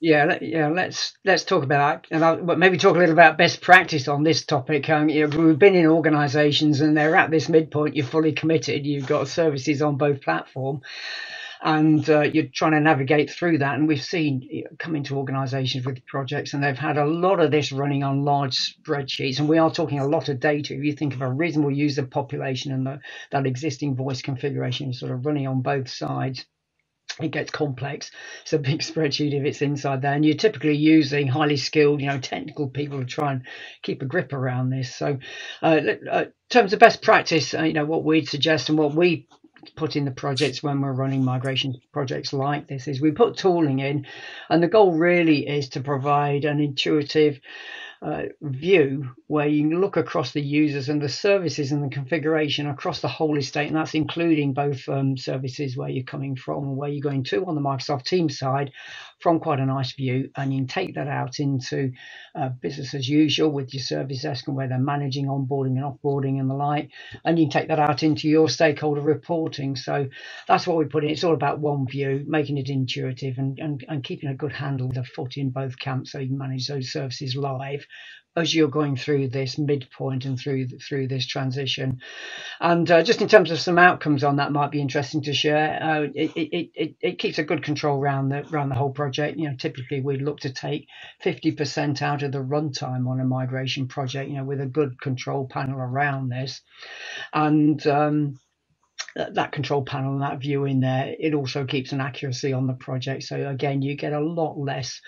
Yeah, 0.00 0.38
yeah. 0.40 0.66
Let's 0.66 1.16
let's 1.24 1.44
talk 1.44 1.62
about 1.62 2.08
that, 2.10 2.14
and 2.14 2.24
I'll, 2.24 2.56
maybe 2.56 2.76
talk 2.76 2.96
a 2.96 2.98
little 2.98 3.12
about 3.12 3.38
best 3.38 3.60
practice 3.60 4.08
on 4.08 4.24
this 4.24 4.44
topic. 4.44 4.90
Um, 4.90 5.08
you 5.08 5.28
know, 5.28 5.44
we've 5.44 5.58
been 5.58 5.76
in 5.76 5.86
organisations 5.86 6.80
and 6.80 6.96
they're 6.96 7.14
at 7.14 7.30
this 7.30 7.48
midpoint. 7.48 7.94
You're 7.94 8.04
fully 8.04 8.32
committed. 8.32 8.84
You've 8.84 9.06
got 9.06 9.28
services 9.28 9.80
on 9.80 9.98
both 9.98 10.20
platform, 10.20 10.80
and 11.62 12.08
uh, 12.10 12.22
you're 12.22 12.48
trying 12.52 12.72
to 12.72 12.80
navigate 12.80 13.30
through 13.30 13.58
that. 13.58 13.76
And 13.76 13.86
we've 13.86 14.02
seen 14.02 14.64
come 14.78 14.96
into 14.96 15.16
organisations 15.16 15.86
with 15.86 16.04
projects, 16.06 16.54
and 16.54 16.62
they've 16.62 16.76
had 16.76 16.98
a 16.98 17.06
lot 17.06 17.40
of 17.40 17.50
this 17.50 17.72
running 17.72 18.02
on 18.02 18.24
large 18.24 18.76
spreadsheets, 18.76 19.38
and 19.38 19.48
we 19.48 19.58
are 19.58 19.70
talking 19.70 20.00
a 20.00 20.08
lot 20.08 20.28
of 20.28 20.40
data. 20.40 20.74
If 20.74 20.84
you 20.84 20.92
think 20.92 21.14
of 21.14 21.22
a 21.22 21.30
reasonable 21.30 21.70
user 21.70 22.04
population 22.04 22.72
and 22.72 22.86
the, 22.86 23.00
that 23.30 23.46
existing 23.46 23.96
voice 23.96 24.22
configuration 24.22 24.92
sort 24.92 25.12
of 25.12 25.24
running 25.24 25.46
on 25.46 25.62
both 25.62 25.88
sides 25.88 26.44
it 27.20 27.30
gets 27.30 27.50
complex. 27.50 28.10
It's 28.42 28.52
a 28.52 28.58
big 28.58 28.80
spreadsheet 28.80 29.34
if 29.34 29.44
it's 29.44 29.62
inside 29.62 30.02
there, 30.02 30.14
and 30.14 30.24
you're 30.24 30.36
typically 30.36 30.76
using 30.76 31.28
highly 31.28 31.56
skilled, 31.56 32.00
you 32.00 32.08
know, 32.08 32.18
technical 32.18 32.68
people 32.68 33.00
to 33.00 33.04
try 33.04 33.32
and 33.32 33.42
keep 33.82 34.02
a 34.02 34.06
grip 34.06 34.32
around 34.32 34.70
this. 34.70 34.94
So, 34.94 35.18
uh, 35.62 35.80
uh, 36.10 36.24
in 36.24 36.32
terms 36.50 36.72
of 36.72 36.78
best 36.78 37.02
practice, 37.02 37.54
uh, 37.54 37.62
you 37.62 37.74
know, 37.74 37.84
what 37.84 38.04
we'd 38.04 38.28
suggest 38.28 38.68
and 38.68 38.78
what 38.78 38.94
we 38.94 39.28
put 39.76 39.96
in 39.96 40.04
the 40.04 40.10
projects 40.10 40.62
when 40.62 40.80
we're 40.80 40.92
running 40.92 41.24
migration 41.24 41.80
projects 41.92 42.32
like 42.32 42.66
this 42.66 42.88
is 42.88 43.00
we 43.00 43.12
put 43.12 43.36
tooling 43.36 43.78
in, 43.78 44.06
and 44.50 44.62
the 44.62 44.68
goal 44.68 44.92
really 44.92 45.46
is 45.46 45.70
to 45.70 45.80
provide 45.80 46.44
an 46.44 46.60
intuitive 46.60 47.40
uh, 48.02 48.24
view 48.40 49.08
where 49.28 49.46
you 49.46 49.68
can 49.68 49.80
look 49.80 49.96
across 49.96 50.32
the 50.32 50.42
users 50.42 50.88
and 50.88 51.00
the 51.00 51.08
services 51.08 51.70
and 51.70 51.84
the 51.84 51.94
configuration 51.94 52.68
across 52.68 53.00
the 53.00 53.08
whole 53.08 53.38
estate, 53.38 53.68
and 53.68 53.76
that's 53.76 53.94
including 53.94 54.52
both 54.52 54.88
um, 54.88 55.16
services 55.16 55.76
where 55.76 55.88
you're 55.88 56.02
coming 56.02 56.34
from 56.34 56.64
and 56.64 56.76
where 56.76 56.88
you're 56.88 57.00
going 57.00 57.22
to 57.22 57.46
on 57.46 57.54
the 57.54 57.60
Microsoft 57.60 58.04
Teams 58.04 58.36
side 58.36 58.72
from 59.22 59.40
quite 59.40 59.60
a 59.60 59.66
nice 59.66 59.92
view. 59.92 60.30
And 60.36 60.52
you 60.52 60.60
can 60.60 60.68
take 60.68 60.94
that 60.96 61.08
out 61.08 61.38
into 61.38 61.92
uh, 62.34 62.50
business 62.50 62.94
as 62.94 63.08
usual 63.08 63.50
with 63.50 63.72
your 63.72 63.82
service 63.82 64.22
desk 64.22 64.46
and 64.48 64.56
where 64.56 64.68
they're 64.68 64.78
managing 64.78 65.26
onboarding 65.26 65.78
and 65.78 65.84
offboarding 65.84 66.40
and 66.40 66.50
the 66.50 66.54
like. 66.54 66.90
And 67.24 67.38
you 67.38 67.46
can 67.46 67.52
take 67.52 67.68
that 67.68 67.78
out 67.78 68.02
into 68.02 68.28
your 68.28 68.48
stakeholder 68.48 69.00
reporting. 69.00 69.76
So 69.76 70.08
that's 70.48 70.66
what 70.66 70.76
we 70.76 70.86
put 70.86 71.04
in. 71.04 71.10
It's 71.10 71.24
all 71.24 71.34
about 71.34 71.60
one 71.60 71.86
view, 71.86 72.24
making 72.26 72.58
it 72.58 72.68
intuitive 72.68 73.38
and, 73.38 73.58
and, 73.58 73.84
and 73.88 74.04
keeping 74.04 74.30
a 74.30 74.34
good 74.34 74.52
handle 74.52 74.88
with 74.88 74.98
a 74.98 75.04
foot 75.04 75.36
in 75.36 75.50
both 75.50 75.78
camps 75.78 76.12
so 76.12 76.18
you 76.18 76.28
can 76.28 76.38
manage 76.38 76.66
those 76.66 76.90
services 76.92 77.36
live 77.36 77.86
as 78.34 78.54
you're 78.54 78.68
going 78.68 78.96
through 78.96 79.28
this 79.28 79.58
midpoint 79.58 80.24
and 80.24 80.38
through 80.38 80.66
through 80.78 81.06
this 81.08 81.26
transition. 81.26 82.00
And 82.60 82.90
uh, 82.90 83.02
just 83.02 83.20
in 83.20 83.28
terms 83.28 83.50
of 83.50 83.60
some 83.60 83.78
outcomes 83.78 84.24
on 84.24 84.36
that, 84.36 84.52
might 84.52 84.70
be 84.70 84.80
interesting 84.80 85.22
to 85.22 85.34
share. 85.34 85.82
Uh, 85.82 86.02
it, 86.14 86.32
it, 86.36 86.70
it, 86.74 86.94
it 87.00 87.18
keeps 87.18 87.38
a 87.38 87.44
good 87.44 87.62
control 87.62 88.00
around 88.00 88.30
the 88.30 88.46
around 88.48 88.70
the 88.70 88.74
whole 88.74 88.90
project. 88.92 89.38
You 89.38 89.50
know, 89.50 89.56
typically 89.56 90.00
we'd 90.00 90.22
look 90.22 90.40
to 90.40 90.52
take 90.52 90.86
50% 91.24 92.00
out 92.02 92.22
of 92.22 92.32
the 92.32 92.38
runtime 92.38 93.06
on 93.06 93.20
a 93.20 93.24
migration 93.24 93.88
project. 93.88 94.30
You 94.30 94.36
know, 94.36 94.44
with 94.44 94.60
a 94.60 94.66
good 94.66 95.00
control 95.00 95.46
panel 95.48 95.78
around 95.78 96.30
this, 96.30 96.62
and 97.32 97.86
um, 97.86 98.38
that 99.14 99.52
control 99.52 99.84
panel 99.84 100.12
and 100.12 100.22
that 100.22 100.40
view 100.40 100.64
in 100.64 100.80
there, 100.80 101.14
it 101.18 101.34
also 101.34 101.64
keeps 101.64 101.92
an 101.92 102.00
accuracy 102.00 102.52
on 102.52 102.66
the 102.66 102.74
project. 102.74 103.24
So 103.24 103.48
again, 103.48 103.82
you 103.82 103.96
get 103.96 104.12
a 104.12 104.20
lot 104.20 104.58
less 104.58 105.00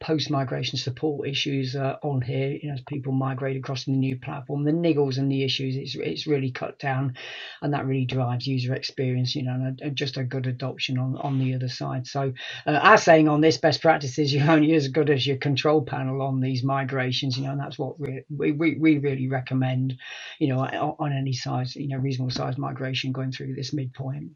post 0.00 0.30
migration 0.30 0.78
support 0.78 1.28
issues 1.28 1.76
uh, 1.76 1.96
on 2.02 2.20
here. 2.22 2.50
You 2.62 2.68
know, 2.68 2.74
as 2.74 2.82
people 2.82 3.12
migrate 3.12 3.56
across 3.56 3.84
the 3.84 3.92
new 3.92 4.18
platform, 4.18 4.64
the 4.64 4.72
niggles 4.72 5.18
and 5.18 5.30
the 5.30 5.44
issues, 5.44 5.76
it's 5.76 5.94
it's 5.96 6.26
really 6.26 6.50
cut 6.50 6.78
down, 6.78 7.14
and 7.62 7.74
that 7.74 7.86
really 7.86 8.04
drives 8.04 8.46
user 8.46 8.74
experience. 8.74 9.34
You 9.34 9.44
know, 9.44 9.74
and, 9.80 9.96
just 9.96 10.16
a 10.16 10.24
good 10.24 10.46
adoption 10.46 10.98
on 10.98 11.16
on 11.16 11.38
the 11.38 11.54
other 11.54 11.68
side. 11.68 12.06
So, 12.06 12.32
uh, 12.66 12.72
our 12.72 12.98
saying 12.98 13.28
on 13.28 13.40
this 13.40 13.58
best 13.58 13.82
practices, 13.82 14.32
you're 14.34 14.50
only 14.50 14.74
as 14.74 14.88
good 14.88 15.10
as 15.10 15.26
your 15.26 15.38
control 15.38 15.82
panel 15.82 16.22
on 16.22 16.40
these 16.40 16.64
migrations. 16.64 17.36
You 17.38 17.44
know, 17.44 17.52
and 17.52 17.60
that's 17.60 17.78
what 17.78 17.98
we 18.00 18.52
we 18.52 18.76
we 18.78 18.98
really 18.98 19.28
recommend. 19.28 19.94
You 20.38 20.48
know, 20.48 20.60
on 20.60 21.12
any 21.12 21.32
size, 21.32 21.76
you 21.76 21.88
know, 21.88 21.98
reasonable 21.98 22.30
size 22.30 22.58
migration 22.58 23.12
going 23.12 23.32
through 23.32 23.54
this 23.54 23.72
midpoint. 23.72 24.32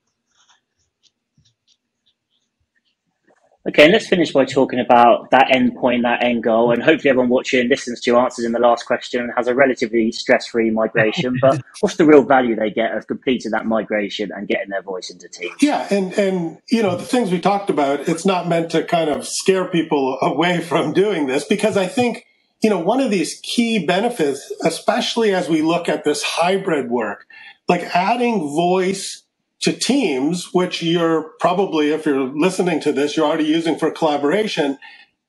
Okay, 3.69 3.93
let's 3.93 4.07
finish 4.07 4.33
by 4.33 4.47
talking 4.47 4.81
about 4.81 5.31
that 5.33 5.55
end 5.55 5.77
point, 5.77 6.03
that 6.03 6.25
end 6.25 6.43
goal, 6.43 6.73
and 6.73 6.83
hopefully 6.83 7.11
everyone 7.11 7.29
watching 7.29 7.69
listens 7.69 8.01
to 8.01 8.11
your 8.11 8.19
answers 8.19 8.47
in 8.47 8.53
the 8.53 8.59
last 8.59 8.87
question 8.87 9.21
and 9.21 9.31
has 9.37 9.49
a 9.49 9.55
relatively 9.55 10.11
stress-free 10.13 10.71
migration. 10.71 11.37
but 11.43 11.61
what's 11.81 11.97
the 11.97 12.07
real 12.07 12.23
value 12.23 12.57
they 12.57 12.71
get 12.71 12.97
of 12.97 13.07
completing 13.07 13.51
that 13.51 13.67
migration 13.67 14.33
and 14.35 14.49
getting 14.49 14.71
their 14.71 14.81
voice 14.81 15.11
into 15.11 15.29
Teams? 15.29 15.55
Yeah, 15.61 15.87
and 15.91 16.15
and 16.15 16.59
you 16.71 16.83
know 16.83 16.97
the 16.97 17.05
things 17.05 17.31
we 17.31 17.39
talked 17.39 17.69
about, 17.69 18.09
it's 18.09 18.25
not 18.25 18.49
meant 18.49 18.71
to 18.71 18.83
kind 18.83 19.11
of 19.11 19.29
scare 19.29 19.67
people 19.67 20.17
away 20.23 20.61
from 20.63 20.95
doing 20.95 21.27
this 21.27 21.45
because 21.45 21.77
I 21.77 21.87
think 21.87 22.25
you 22.63 22.71
know 22.71 22.79
one 22.79 23.01
of 23.01 23.11
these 23.11 23.41
key 23.43 23.85
benefits, 23.85 24.51
especially 24.65 25.35
as 25.35 25.51
we 25.51 25.61
look 25.61 25.87
at 25.87 26.05
this 26.05 26.23
hybrid 26.23 26.91
work, 26.91 27.27
like 27.69 27.83
adding 27.95 28.39
voice 28.55 29.23
to 29.61 29.73
Teams, 29.73 30.53
which 30.53 30.83
you're 30.83 31.33
probably, 31.39 31.91
if 31.91 32.07
you're 32.07 32.29
listening 32.35 32.81
to 32.81 32.93
this, 32.93 33.17
you're 33.17 33.27
already 33.27 33.45
using 33.45 33.79
for 33.79 33.91
collaboration. 33.91 34.79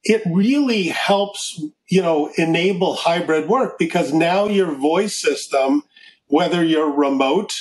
It 0.03 0.21
really 0.25 0.83
helps, 0.87 1.61
you 1.89 2.01
know, 2.01 2.31
enable 2.37 2.95
hybrid 2.95 3.49
work 3.49 3.77
because 3.77 4.13
now 4.13 4.47
your 4.47 4.71
voice 4.73 5.19
system, 5.19 5.83
whether 6.27 6.63
you're 6.63 6.89
remote 6.89 7.51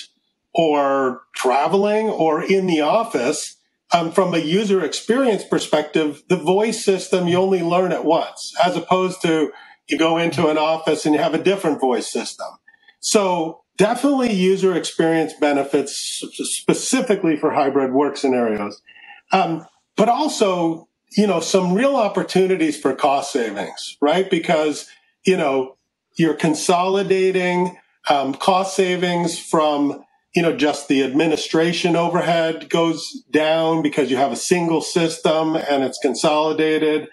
or 0.54 1.22
traveling 1.34 2.08
or 2.08 2.42
in 2.42 2.66
the 2.66 2.80
office, 2.80 3.56
um, 3.92 4.12
from 4.12 4.32
a 4.34 4.38
user 4.38 4.84
experience 4.84 5.44
perspective, 5.44 6.22
the 6.28 6.36
voice 6.36 6.84
system 6.84 7.26
you 7.26 7.36
only 7.36 7.60
learn 7.60 7.90
it 7.90 8.04
once, 8.04 8.54
as 8.64 8.76
opposed 8.76 9.20
to 9.22 9.50
you 9.88 9.98
go 9.98 10.18
into 10.18 10.46
an 10.46 10.56
office 10.56 11.04
and 11.04 11.14
you 11.14 11.20
have 11.20 11.34
a 11.34 11.42
different 11.42 11.80
voice 11.80 12.10
system. 12.10 12.46
So 13.00 13.62
definitely 13.80 14.30
user 14.30 14.76
experience 14.76 15.32
benefits 15.40 16.22
specifically 16.42 17.34
for 17.34 17.50
hybrid 17.50 17.94
work 17.94 18.14
scenarios. 18.18 18.82
Um, 19.32 19.66
but 19.96 20.10
also, 20.10 20.86
you 21.16 21.26
know, 21.26 21.40
some 21.40 21.72
real 21.72 21.96
opportunities 21.96 22.78
for 22.78 22.94
cost 22.94 23.32
savings, 23.32 23.96
right? 24.02 24.30
Because, 24.30 24.86
you 25.24 25.34
know, 25.34 25.78
you're 26.18 26.34
consolidating 26.34 27.78
um, 28.10 28.34
cost 28.34 28.76
savings 28.76 29.38
from, 29.38 30.04
you 30.34 30.42
know, 30.42 30.54
just 30.54 30.88
the 30.88 31.02
administration 31.02 31.96
overhead 31.96 32.68
goes 32.68 33.24
down 33.30 33.80
because 33.80 34.10
you 34.10 34.18
have 34.18 34.30
a 34.30 34.36
single 34.36 34.82
system 34.82 35.56
and 35.56 35.82
it's 35.82 35.98
consolidated. 35.98 37.08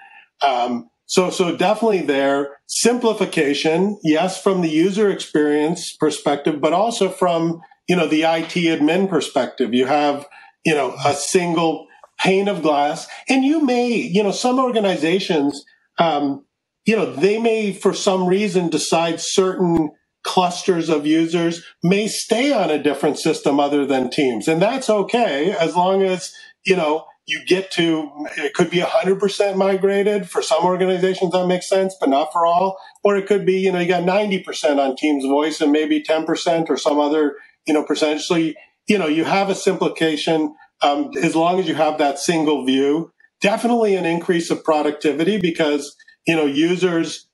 Um, 0.46 0.90
so, 1.08 1.30
so 1.30 1.56
definitely 1.56 2.02
there. 2.02 2.58
Simplification, 2.68 3.98
yes, 4.04 4.42
from 4.42 4.62
the 4.62 4.70
user 4.70 5.10
experience 5.10 5.96
perspective, 5.96 6.60
but 6.60 6.74
also 6.74 7.10
from, 7.10 7.62
you 7.88 7.96
know, 7.96 8.08
the 8.08 8.24
IT 8.24 8.54
admin 8.54 9.10
perspective. 9.10 9.74
You 9.74 9.86
have, 9.86 10.28
you 10.66 10.76
know, 10.76 10.96
a 11.06 11.14
single 11.14 11.88
pane 12.20 12.50
of 12.50 12.62
glass 12.62 13.08
and 13.30 13.46
you 13.46 13.64
may, 13.64 13.94
you 13.96 14.22
know, 14.22 14.32
some 14.32 14.60
organizations, 14.60 15.64
um, 15.98 16.46
you 16.86 16.96
know, 16.96 17.14
they 17.14 17.40
may, 17.40 17.72
for 17.72 17.94
some 17.94 18.28
reason, 18.28 18.70
decide 18.70 19.22
certain 19.22 19.92
clusters 20.24 20.90
of 20.90 21.08
users 21.08 21.64
may 21.84 22.08
stay 22.08 22.52
on 22.52 22.70
a 22.70 22.82
different 22.84 23.18
system 23.18 23.62
other 23.62 23.86
than 23.86 24.10
Teams. 24.10 24.48
And 24.50 24.62
that's 24.62 24.90
okay 24.90 25.52
as 25.52 25.74
long 25.74 26.04
as, 26.04 26.34
you 26.66 26.76
know, 26.76 27.06
you 27.28 27.44
get 27.46 27.70
to 27.72 28.10
it 28.38 28.54
could 28.54 28.70
be 28.70 28.80
100% 28.80 29.56
migrated. 29.58 30.30
For 30.30 30.42
some 30.42 30.64
organizations 30.64 31.34
that 31.34 31.46
makes 31.46 31.70
sense 31.70 31.96
but 32.00 32.10
not 32.10 32.32
for 32.32 32.46
all. 32.46 32.78
Or 33.04 33.16
it 33.18 33.28
could 33.28 33.46
be 33.46 33.60
you 33.60 33.72
know 33.72 33.80
you 33.80 33.88
got 33.88 34.04
90% 34.04 34.80
on 34.80 34.96
teams 34.96 35.26
voice 35.26 35.62
and 35.62 35.72
maybe 35.72 36.02
10% 36.02 36.70
or 36.70 36.78
some 36.78 37.00
other 37.00 37.36
you 37.66 37.74
know 37.74 37.84
percentage. 37.84 38.24
So 38.24 38.36
you, 38.36 38.56
you 38.88 38.98
know 38.98 39.08
you 39.08 39.26
have 39.26 39.50
a 39.50 39.56
simplification. 39.56 40.56
Um, 40.82 41.10
as 41.24 41.36
long 41.36 41.60
as 41.60 41.68
you 41.68 41.74
have 41.74 41.98
that 41.98 42.20
single 42.20 42.64
view 42.64 43.12
definitely 43.42 43.96
an 43.96 44.06
increase 44.06 44.50
of 44.50 44.64
productivity 44.64 45.40
because 45.40 45.96
you 46.26 46.36
know 46.36 46.46
users 46.46 47.28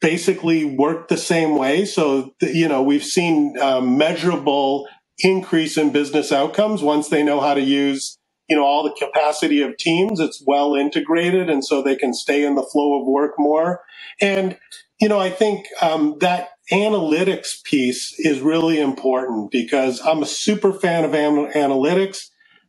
basically 0.00 0.64
work 0.64 1.08
the 1.08 1.16
same 1.16 1.56
way. 1.56 1.84
So 1.84 2.34
you 2.40 2.68
know 2.68 2.82
we've 2.82 3.04
seen 3.04 3.56
um, 3.60 3.96
measurable 3.96 4.88
increase 5.18 5.76
in 5.76 5.92
business 5.92 6.32
outcomes 6.32 6.82
once 6.82 7.08
they 7.08 7.22
know 7.22 7.40
how 7.40 7.54
to 7.54 7.60
use 7.60 8.18
you 8.48 8.56
know, 8.56 8.64
all 8.64 8.82
the 8.82 8.94
capacity 8.98 9.62
of 9.62 9.76
teams. 9.76 10.20
It's 10.20 10.42
well 10.46 10.74
integrated. 10.74 11.48
And 11.48 11.64
so 11.64 11.82
they 11.82 11.96
can 11.96 12.12
stay 12.14 12.44
in 12.44 12.54
the 12.54 12.62
flow 12.62 13.00
of 13.00 13.06
work 13.06 13.32
more. 13.38 13.80
And, 14.20 14.58
you 15.00 15.08
know, 15.08 15.18
I 15.18 15.30
think 15.30 15.66
um, 15.80 16.16
that 16.20 16.50
analytics 16.70 17.62
piece 17.64 18.14
is 18.18 18.40
really 18.40 18.80
important 18.80 19.50
because 19.50 20.00
I'm 20.04 20.22
a 20.22 20.26
super 20.26 20.72
fan 20.72 21.04
of 21.04 21.12
analytics. 21.12 22.18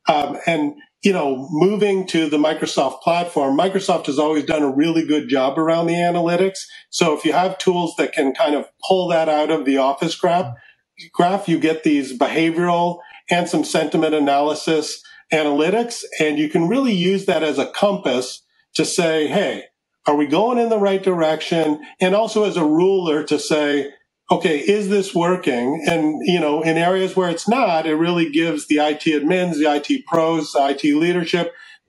Um, 0.07 0.37
and, 0.45 0.75
you 1.03 1.13
know, 1.13 1.47
moving 1.51 2.07
to 2.07 2.29
the 2.29 2.37
Microsoft 2.37 3.01
platform, 3.01 3.57
Microsoft 3.57 4.05
has 4.07 4.19
always 4.19 4.45
done 4.45 4.63
a 4.63 4.73
really 4.73 5.05
good 5.05 5.27
job 5.29 5.59
around 5.59 5.87
the 5.87 5.93
analytics. 5.93 6.59
So 6.89 7.17
if 7.17 7.25
you 7.25 7.33
have 7.33 7.57
tools 7.57 7.95
that 7.97 8.13
can 8.13 8.33
kind 8.33 8.55
of 8.55 8.65
pull 8.87 9.09
that 9.09 9.29
out 9.29 9.51
of 9.51 9.65
the 9.65 9.77
office 9.77 10.15
graph, 10.15 10.53
graph, 11.13 11.49
you 11.49 11.59
get 11.59 11.83
these 11.83 12.17
behavioral 12.17 12.99
and 13.29 13.49
some 13.49 13.63
sentiment 13.63 14.13
analysis 14.13 15.01
analytics. 15.31 16.03
And 16.19 16.37
you 16.37 16.49
can 16.49 16.67
really 16.67 16.93
use 16.93 17.25
that 17.25 17.43
as 17.43 17.59
a 17.59 17.67
compass 17.71 18.41
to 18.75 18.85
say, 18.85 19.27
hey, 19.27 19.65
are 20.07 20.15
we 20.15 20.27
going 20.27 20.57
in 20.57 20.69
the 20.69 20.79
right 20.79 21.01
direction? 21.03 21.81
And 21.99 22.15
also 22.15 22.43
as 22.45 22.57
a 22.57 22.65
ruler 22.65 23.23
to 23.25 23.39
say, 23.39 23.91
okay, 24.31 24.59
is 24.59 24.89
this 24.89 25.13
working? 25.13 25.85
And, 25.87 26.21
you 26.25 26.39
know, 26.39 26.61
in 26.61 26.77
areas 26.77 27.15
where 27.15 27.29
it's 27.29 27.47
not, 27.47 27.85
it 27.85 27.95
really 27.95 28.29
gives 28.31 28.67
the 28.67 28.77
IT 28.77 29.01
admins, 29.03 29.55
the 29.59 29.71
IT 29.73 30.05
pros, 30.07 30.51
the 30.53 30.67
IT 30.69 30.83
leadership 30.95 31.43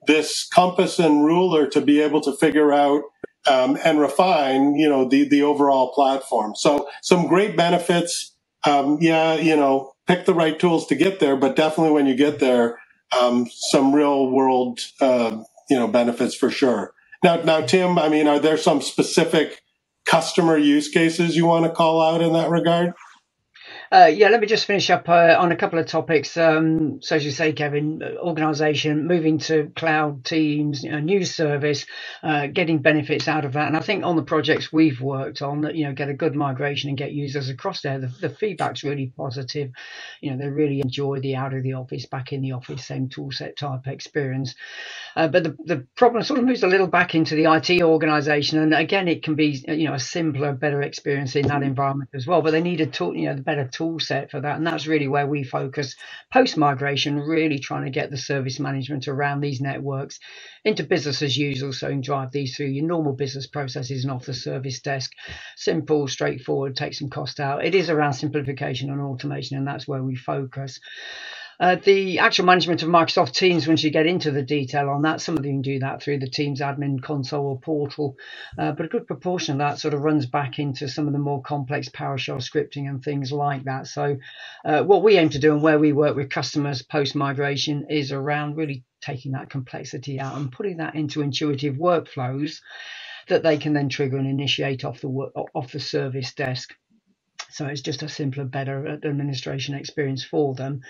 this 0.07 0.47
compass 0.49 0.99
and 0.99 1.25
ruler 1.25 1.69
to 1.69 1.81
be 1.81 2.01
able 2.01 2.21
to 2.23 2.33
figure 2.37 2.73
out 2.73 3.03
um, 3.47 3.79
and 3.85 4.01
refine, 4.01 4.75
you 4.77 4.89
know, 4.89 5.09
the, 5.09 5.29
the 5.29 5.43
overall 5.43 5.93
platform. 5.93 6.55
So 6.57 6.89
some 7.03 7.29
great 7.29 7.57
benefits. 7.57 8.35
Um, 8.65 8.99
yeah, 9.01 9.35
you 9.35 9.57
know, 9.57 9.93
pick 10.07 10.27
the 10.27 10.35
right 10.35 10.59
tools 10.59 10.87
to 10.89 10.95
get 10.95 11.21
there, 11.21 11.37
but 11.37 11.57
definitely 11.57 11.93
when 11.95 12.07
you 12.07 12.15
get 12.17 12.41
there, 12.41 12.79
um, 13.19 13.49
some 13.51 13.95
real 13.95 14.31
world, 14.31 14.81
uh, 15.01 15.43
you 15.71 15.79
know, 15.79 15.89
benefits 15.89 16.35
for 16.35 16.51
sure. 16.51 16.93
Now, 17.23 17.37
now, 17.37 17.61
Tim, 17.63 17.99
I 17.99 18.09
mean, 18.09 18.27
are 18.27 18.39
there 18.39 18.59
some 18.59 18.83
specific 18.83 19.63
customer 20.05 20.59
use 20.59 20.89
cases 20.89 21.37
you 21.37 21.47
want 21.47 21.65
to 21.65 21.71
call 21.71 22.03
out 22.03 22.21
in 22.21 22.33
that 22.35 22.51
regard? 22.51 22.93
Uh, 23.95 24.07
yeah, 24.07 24.29
let 24.29 24.41
me 24.41 24.49
just 24.49 24.67
finish 24.67 24.91
up 24.91 25.09
uh, 25.09 25.37
on 25.39 25.53
a 25.53 25.57
couple 25.57 25.79
of 25.79 25.87
topics. 25.87 26.37
Um, 26.37 27.01
so, 27.01 27.17
as 27.17 27.25
you 27.25 27.33
say, 27.33 27.55
Kevin, 27.55 28.03
organisation, 28.19 29.07
moving 29.07 29.39
to 29.41 29.73
cloud 29.77 30.27
teams, 30.27 30.85
you 30.85 30.93
know, 30.93 31.01
news 31.01 31.35
service, 31.35 31.87
uh, 32.25 32.49
getting 32.49 32.81
benefits 32.81 33.29
out 33.29 33.47
of 33.47 33.55
that. 33.55 33.69
And 33.69 33.79
I 33.79 33.81
think 33.81 34.05
on 34.05 34.17
the 34.17 34.25
projects 34.25 34.73
we've 34.73 35.01
worked 35.01 35.43
on, 35.43 35.63
that 35.63 35.77
you 35.77 35.87
know, 35.87 35.95
get 35.95 36.11
a 36.11 36.15
good 36.15 36.37
migration 36.37 36.91
and 36.91 36.99
get 36.99 37.13
users 37.13 37.51
across 37.51 37.83
there. 37.83 38.01
The, 38.01 38.09
the 38.09 38.31
feedback's 38.31 38.85
really 38.85 39.13
positive. 39.17 39.73
You 40.21 40.33
know, 40.33 40.39
they 40.39 40.51
really 40.51 40.83
enjoy 40.83 41.21
the 41.21 41.37
out 41.37 41.55
of 41.55 41.63
the 41.63 41.75
office, 41.75 42.07
back 42.07 42.35
in 42.35 42.43
the 42.43 42.53
office, 42.53 42.85
same 42.85 43.09
tool 43.09 43.33
set 43.33 43.57
type 43.57 43.87
experience. 43.87 44.57
Uh, 45.17 45.29
but 45.29 45.45
the 45.45 45.57
the 45.65 45.87
problem 45.97 46.23
sort 46.25 46.41
of 46.41 46.47
moves 46.47 46.63
a 46.63 46.69
little 46.69 46.87
back 46.89 47.15
into 47.15 47.35
the 47.35 47.45
IT 47.53 47.83
organisation, 47.83 48.59
and 48.61 48.75
again, 48.75 49.09
it 49.09 49.23
can 49.23 49.35
be 49.37 49.63
you 49.69 49.89
know 49.89 49.95
a 49.95 49.99
simpler, 50.01 50.53
better 50.53 50.83
experience 50.83 51.37
in 51.37 51.47
that 51.49 51.63
environment 51.63 52.11
as 52.15 52.27
well. 52.27 52.43
But 52.43 52.53
they 52.53 52.63
need 52.63 52.81
a 52.81 52.87
tool, 52.87 53.17
you 53.17 53.29
know, 53.29 53.37
the 53.37 53.43
better 53.43 53.69
tool 53.69 54.01
set 54.01 54.31
for 54.31 54.41
that. 54.41 54.57
And 54.57 54.67
that's 54.67 54.87
really 54.87 55.09
where 55.09 55.27
we 55.27 55.45
focus 55.45 55.97
post 56.33 56.57
migration, 56.57 57.21
really 57.21 57.59
trying 57.59 57.85
to 57.85 57.91
get 57.91 58.11
the 58.11 58.19
service 58.19 58.61
management 58.61 59.09
around 59.09 59.41
these 59.41 59.61
networks 59.61 60.21
into 60.65 60.85
business 60.85 61.23
as 61.23 61.37
usual. 61.37 61.73
So 61.73 61.89
you 61.89 61.95
can 61.95 62.01
drive 62.03 62.33
these 62.33 62.57
through 62.57 62.69
your 62.69 62.87
normal 62.87 63.13
business 63.15 63.47
processes 63.47 64.05
and 64.05 64.13
off 64.13 64.27
the 64.27 64.35
service 64.35 64.81
desk. 64.81 65.13
Simple, 65.57 66.09
straightforward, 66.09 66.77
take 66.77 66.95
some 66.95 67.11
cost 67.11 67.41
out. 67.41 67.65
It 67.65 67.75
is 67.75 67.91
around 67.91 68.15
simplification 68.15 68.91
and 68.91 69.01
automation, 69.01 69.59
and 69.59 69.67
that's 69.67 69.89
where 69.89 70.03
we 70.03 70.17
focus. 70.17 70.81
Uh, 71.61 71.77
the 71.85 72.19
actual 72.19 72.45
management 72.47 72.83
of 72.83 72.89
Microsoft 72.89 73.33
Teams, 73.35 73.69
once 73.69 73.83
you 73.85 73.91
get 73.91 74.07
into 74.07 74.31
the 74.31 74.43
detail 74.43 74.91
on 74.91 75.03
that, 75.03 75.21
some 75.21 75.37
of 75.39 75.45
you 75.47 75.53
can 75.53 75.63
do 75.63 75.79
that 75.81 76.03
through 76.03 76.19
the 76.19 76.29
Teams 76.29 76.61
admin 76.61 77.03
console 77.03 77.47
or 77.47 77.61
portal, 77.61 78.17
uh, 78.59 78.73
but 78.73 78.87
a 78.87 78.89
good 78.89 79.07
proportion 79.07 79.55
of 79.55 79.59
that 79.59 79.79
sort 79.79 79.95
of 79.95 80.01
runs 80.03 80.27
back 80.27 80.59
into 80.59 80.89
some 80.89 81.07
of 81.07 81.13
the 81.13 81.19
more 81.19 81.43
complex 81.43 81.89
PowerShell 81.89 82.43
scripting 82.43 82.89
and 82.89 83.03
things 83.03 83.33
like 83.33 83.65
that. 83.65 83.87
So, 83.87 84.19
uh, 84.65 84.83
what 84.83 85.03
we 85.03 85.19
aim 85.19 85.31
to 85.31 85.39
do 85.39 85.53
and 85.53 85.63
where 85.63 85.79
we 85.79 85.93
work 85.93 86.17
with 86.17 86.31
customers 86.31 86.83
post 86.83 87.15
migration 87.15 87.87
is 87.91 88.13
around 88.13 88.57
really 88.57 88.85
taking 89.01 89.33
that 89.33 89.51
complexity 89.51 90.21
out 90.21 90.37
and 90.37 90.53
putting 90.53 90.79
that 90.79 90.95
into 90.97 91.23
intuitive 91.23 91.77
workflows 91.77 92.61
that 93.29 93.43
they 93.43 93.57
can 93.59 93.73
then 93.73 93.89
trigger 93.89 94.19
and 94.19 94.29
initiate 94.29 94.85
off 94.85 95.01
the 95.01 95.09
off 95.09 95.73
the 95.73 95.81
service 95.81 96.35
desk. 96.35 96.75
So 97.55 97.67
it's 97.67 97.83
just 97.83 98.03
a 98.03 98.09
simpler, 98.09 98.45
better 98.45 98.85
uh, 98.85 99.07
administration 99.07 99.77
experience 99.77 100.25
for 100.25 100.57
them. 100.57 100.81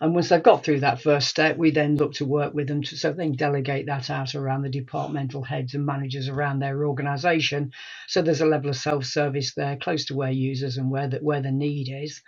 And 0.00 0.14
once 0.14 0.30
they've 0.30 0.42
got 0.42 0.64
through 0.64 0.80
that 0.80 1.02
first 1.02 1.28
step, 1.28 1.58
we 1.58 1.70
then 1.70 1.96
look 1.96 2.14
to 2.14 2.24
work 2.24 2.54
with 2.54 2.66
them 2.66 2.80
to, 2.82 2.96
so 2.96 3.12
they 3.12 3.24
can 3.24 3.36
delegate 3.36 3.84
that 3.86 4.08
out 4.08 4.34
around 4.34 4.62
the 4.62 4.70
departmental 4.70 5.42
heads 5.42 5.74
and 5.74 5.84
managers 5.84 6.30
around 6.30 6.60
their 6.60 6.86
organisation. 6.86 7.72
So 8.08 8.22
there's 8.22 8.40
a 8.40 8.46
level 8.46 8.70
of 8.70 8.76
self-service 8.76 9.52
there, 9.52 9.76
close 9.76 10.06
to 10.06 10.16
where 10.16 10.30
users 10.30 10.78
and 10.78 10.90
where 10.90 11.08
the, 11.08 11.18
where 11.18 11.42
the 11.42 11.52
need 11.52 11.90
is. 11.92 12.22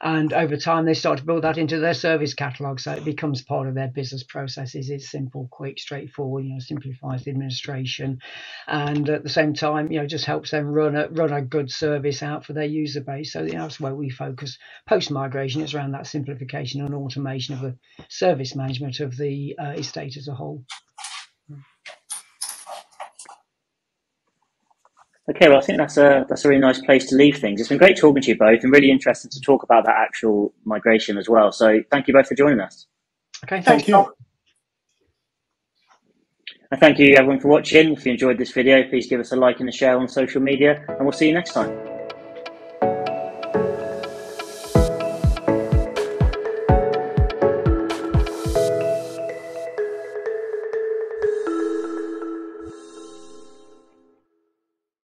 And 0.00 0.32
over 0.32 0.56
time, 0.56 0.84
they 0.84 0.94
start 0.94 1.18
to 1.18 1.24
build 1.24 1.44
that 1.44 1.58
into 1.58 1.78
their 1.78 1.94
service 1.94 2.34
catalogue, 2.34 2.80
so 2.80 2.92
it 2.92 3.04
becomes 3.04 3.42
part 3.42 3.68
of 3.68 3.74
their 3.74 3.88
business 3.88 4.22
processes. 4.22 4.90
It's 4.90 5.10
simple, 5.10 5.48
quick, 5.50 5.78
straightforward. 5.78 6.44
You 6.44 6.54
know, 6.54 6.60
simplifies 6.60 7.24
the 7.24 7.30
administration, 7.30 8.20
and 8.66 9.08
at 9.08 9.22
the 9.22 9.28
same 9.28 9.54
time, 9.54 9.90
you 9.90 10.00
know, 10.00 10.06
just 10.06 10.24
helps 10.24 10.50
them 10.50 10.66
run 10.66 10.96
a 10.96 11.08
run 11.08 11.32
a 11.32 11.42
good 11.42 11.70
service 11.70 12.22
out 12.22 12.44
for 12.44 12.52
their 12.52 12.64
user 12.64 13.00
base. 13.00 13.32
So 13.32 13.42
you 13.42 13.52
know, 13.52 13.62
that's 13.62 13.80
where 13.80 13.94
we 13.94 14.10
focus 14.10 14.58
post 14.86 15.10
migration. 15.10 15.62
It's 15.62 15.74
around 15.74 15.92
that 15.92 16.06
simplification 16.06 16.80
and 16.82 16.94
automation 16.94 17.54
of 17.54 17.60
the 17.62 17.76
service 18.08 18.54
management 18.54 19.00
of 19.00 19.16
the 19.16 19.56
uh, 19.58 19.70
estate 19.70 20.16
as 20.16 20.28
a 20.28 20.34
whole. 20.34 20.64
Okay, 25.28 25.48
well, 25.48 25.58
I 25.58 25.60
think 25.60 25.78
that's 25.78 25.96
a 25.96 26.24
that's 26.28 26.44
a 26.44 26.48
really 26.48 26.60
nice 26.60 26.80
place 26.80 27.06
to 27.06 27.16
leave 27.16 27.38
things. 27.38 27.60
It's 27.60 27.68
been 27.68 27.78
great 27.78 27.96
talking 27.96 28.22
to 28.22 28.28
you 28.28 28.38
both, 28.38 28.62
and 28.62 28.72
really 28.72 28.90
interesting 28.90 29.30
to 29.32 29.40
talk 29.40 29.64
about 29.64 29.84
that 29.84 29.96
actual 29.96 30.54
migration 30.64 31.18
as 31.18 31.28
well. 31.28 31.50
So, 31.50 31.80
thank 31.90 32.06
you 32.06 32.14
both 32.14 32.28
for 32.28 32.36
joining 32.36 32.60
us. 32.60 32.86
Okay, 33.44 33.60
thank 33.60 33.88
you. 33.88 34.14
And 36.70 36.80
thank 36.80 36.98
you 36.98 37.14
everyone 37.16 37.40
for 37.40 37.48
watching. 37.48 37.92
If 37.92 38.06
you 38.06 38.12
enjoyed 38.12 38.38
this 38.38 38.52
video, 38.52 38.88
please 38.88 39.08
give 39.08 39.20
us 39.20 39.32
a 39.32 39.36
like 39.36 39.60
and 39.60 39.68
a 39.68 39.72
share 39.72 39.98
on 39.98 40.08
social 40.08 40.40
media, 40.40 40.84
and 40.88 41.00
we'll 41.00 41.12
see 41.12 41.26
you 41.26 41.34
next 41.34 41.52
time. 41.52 41.95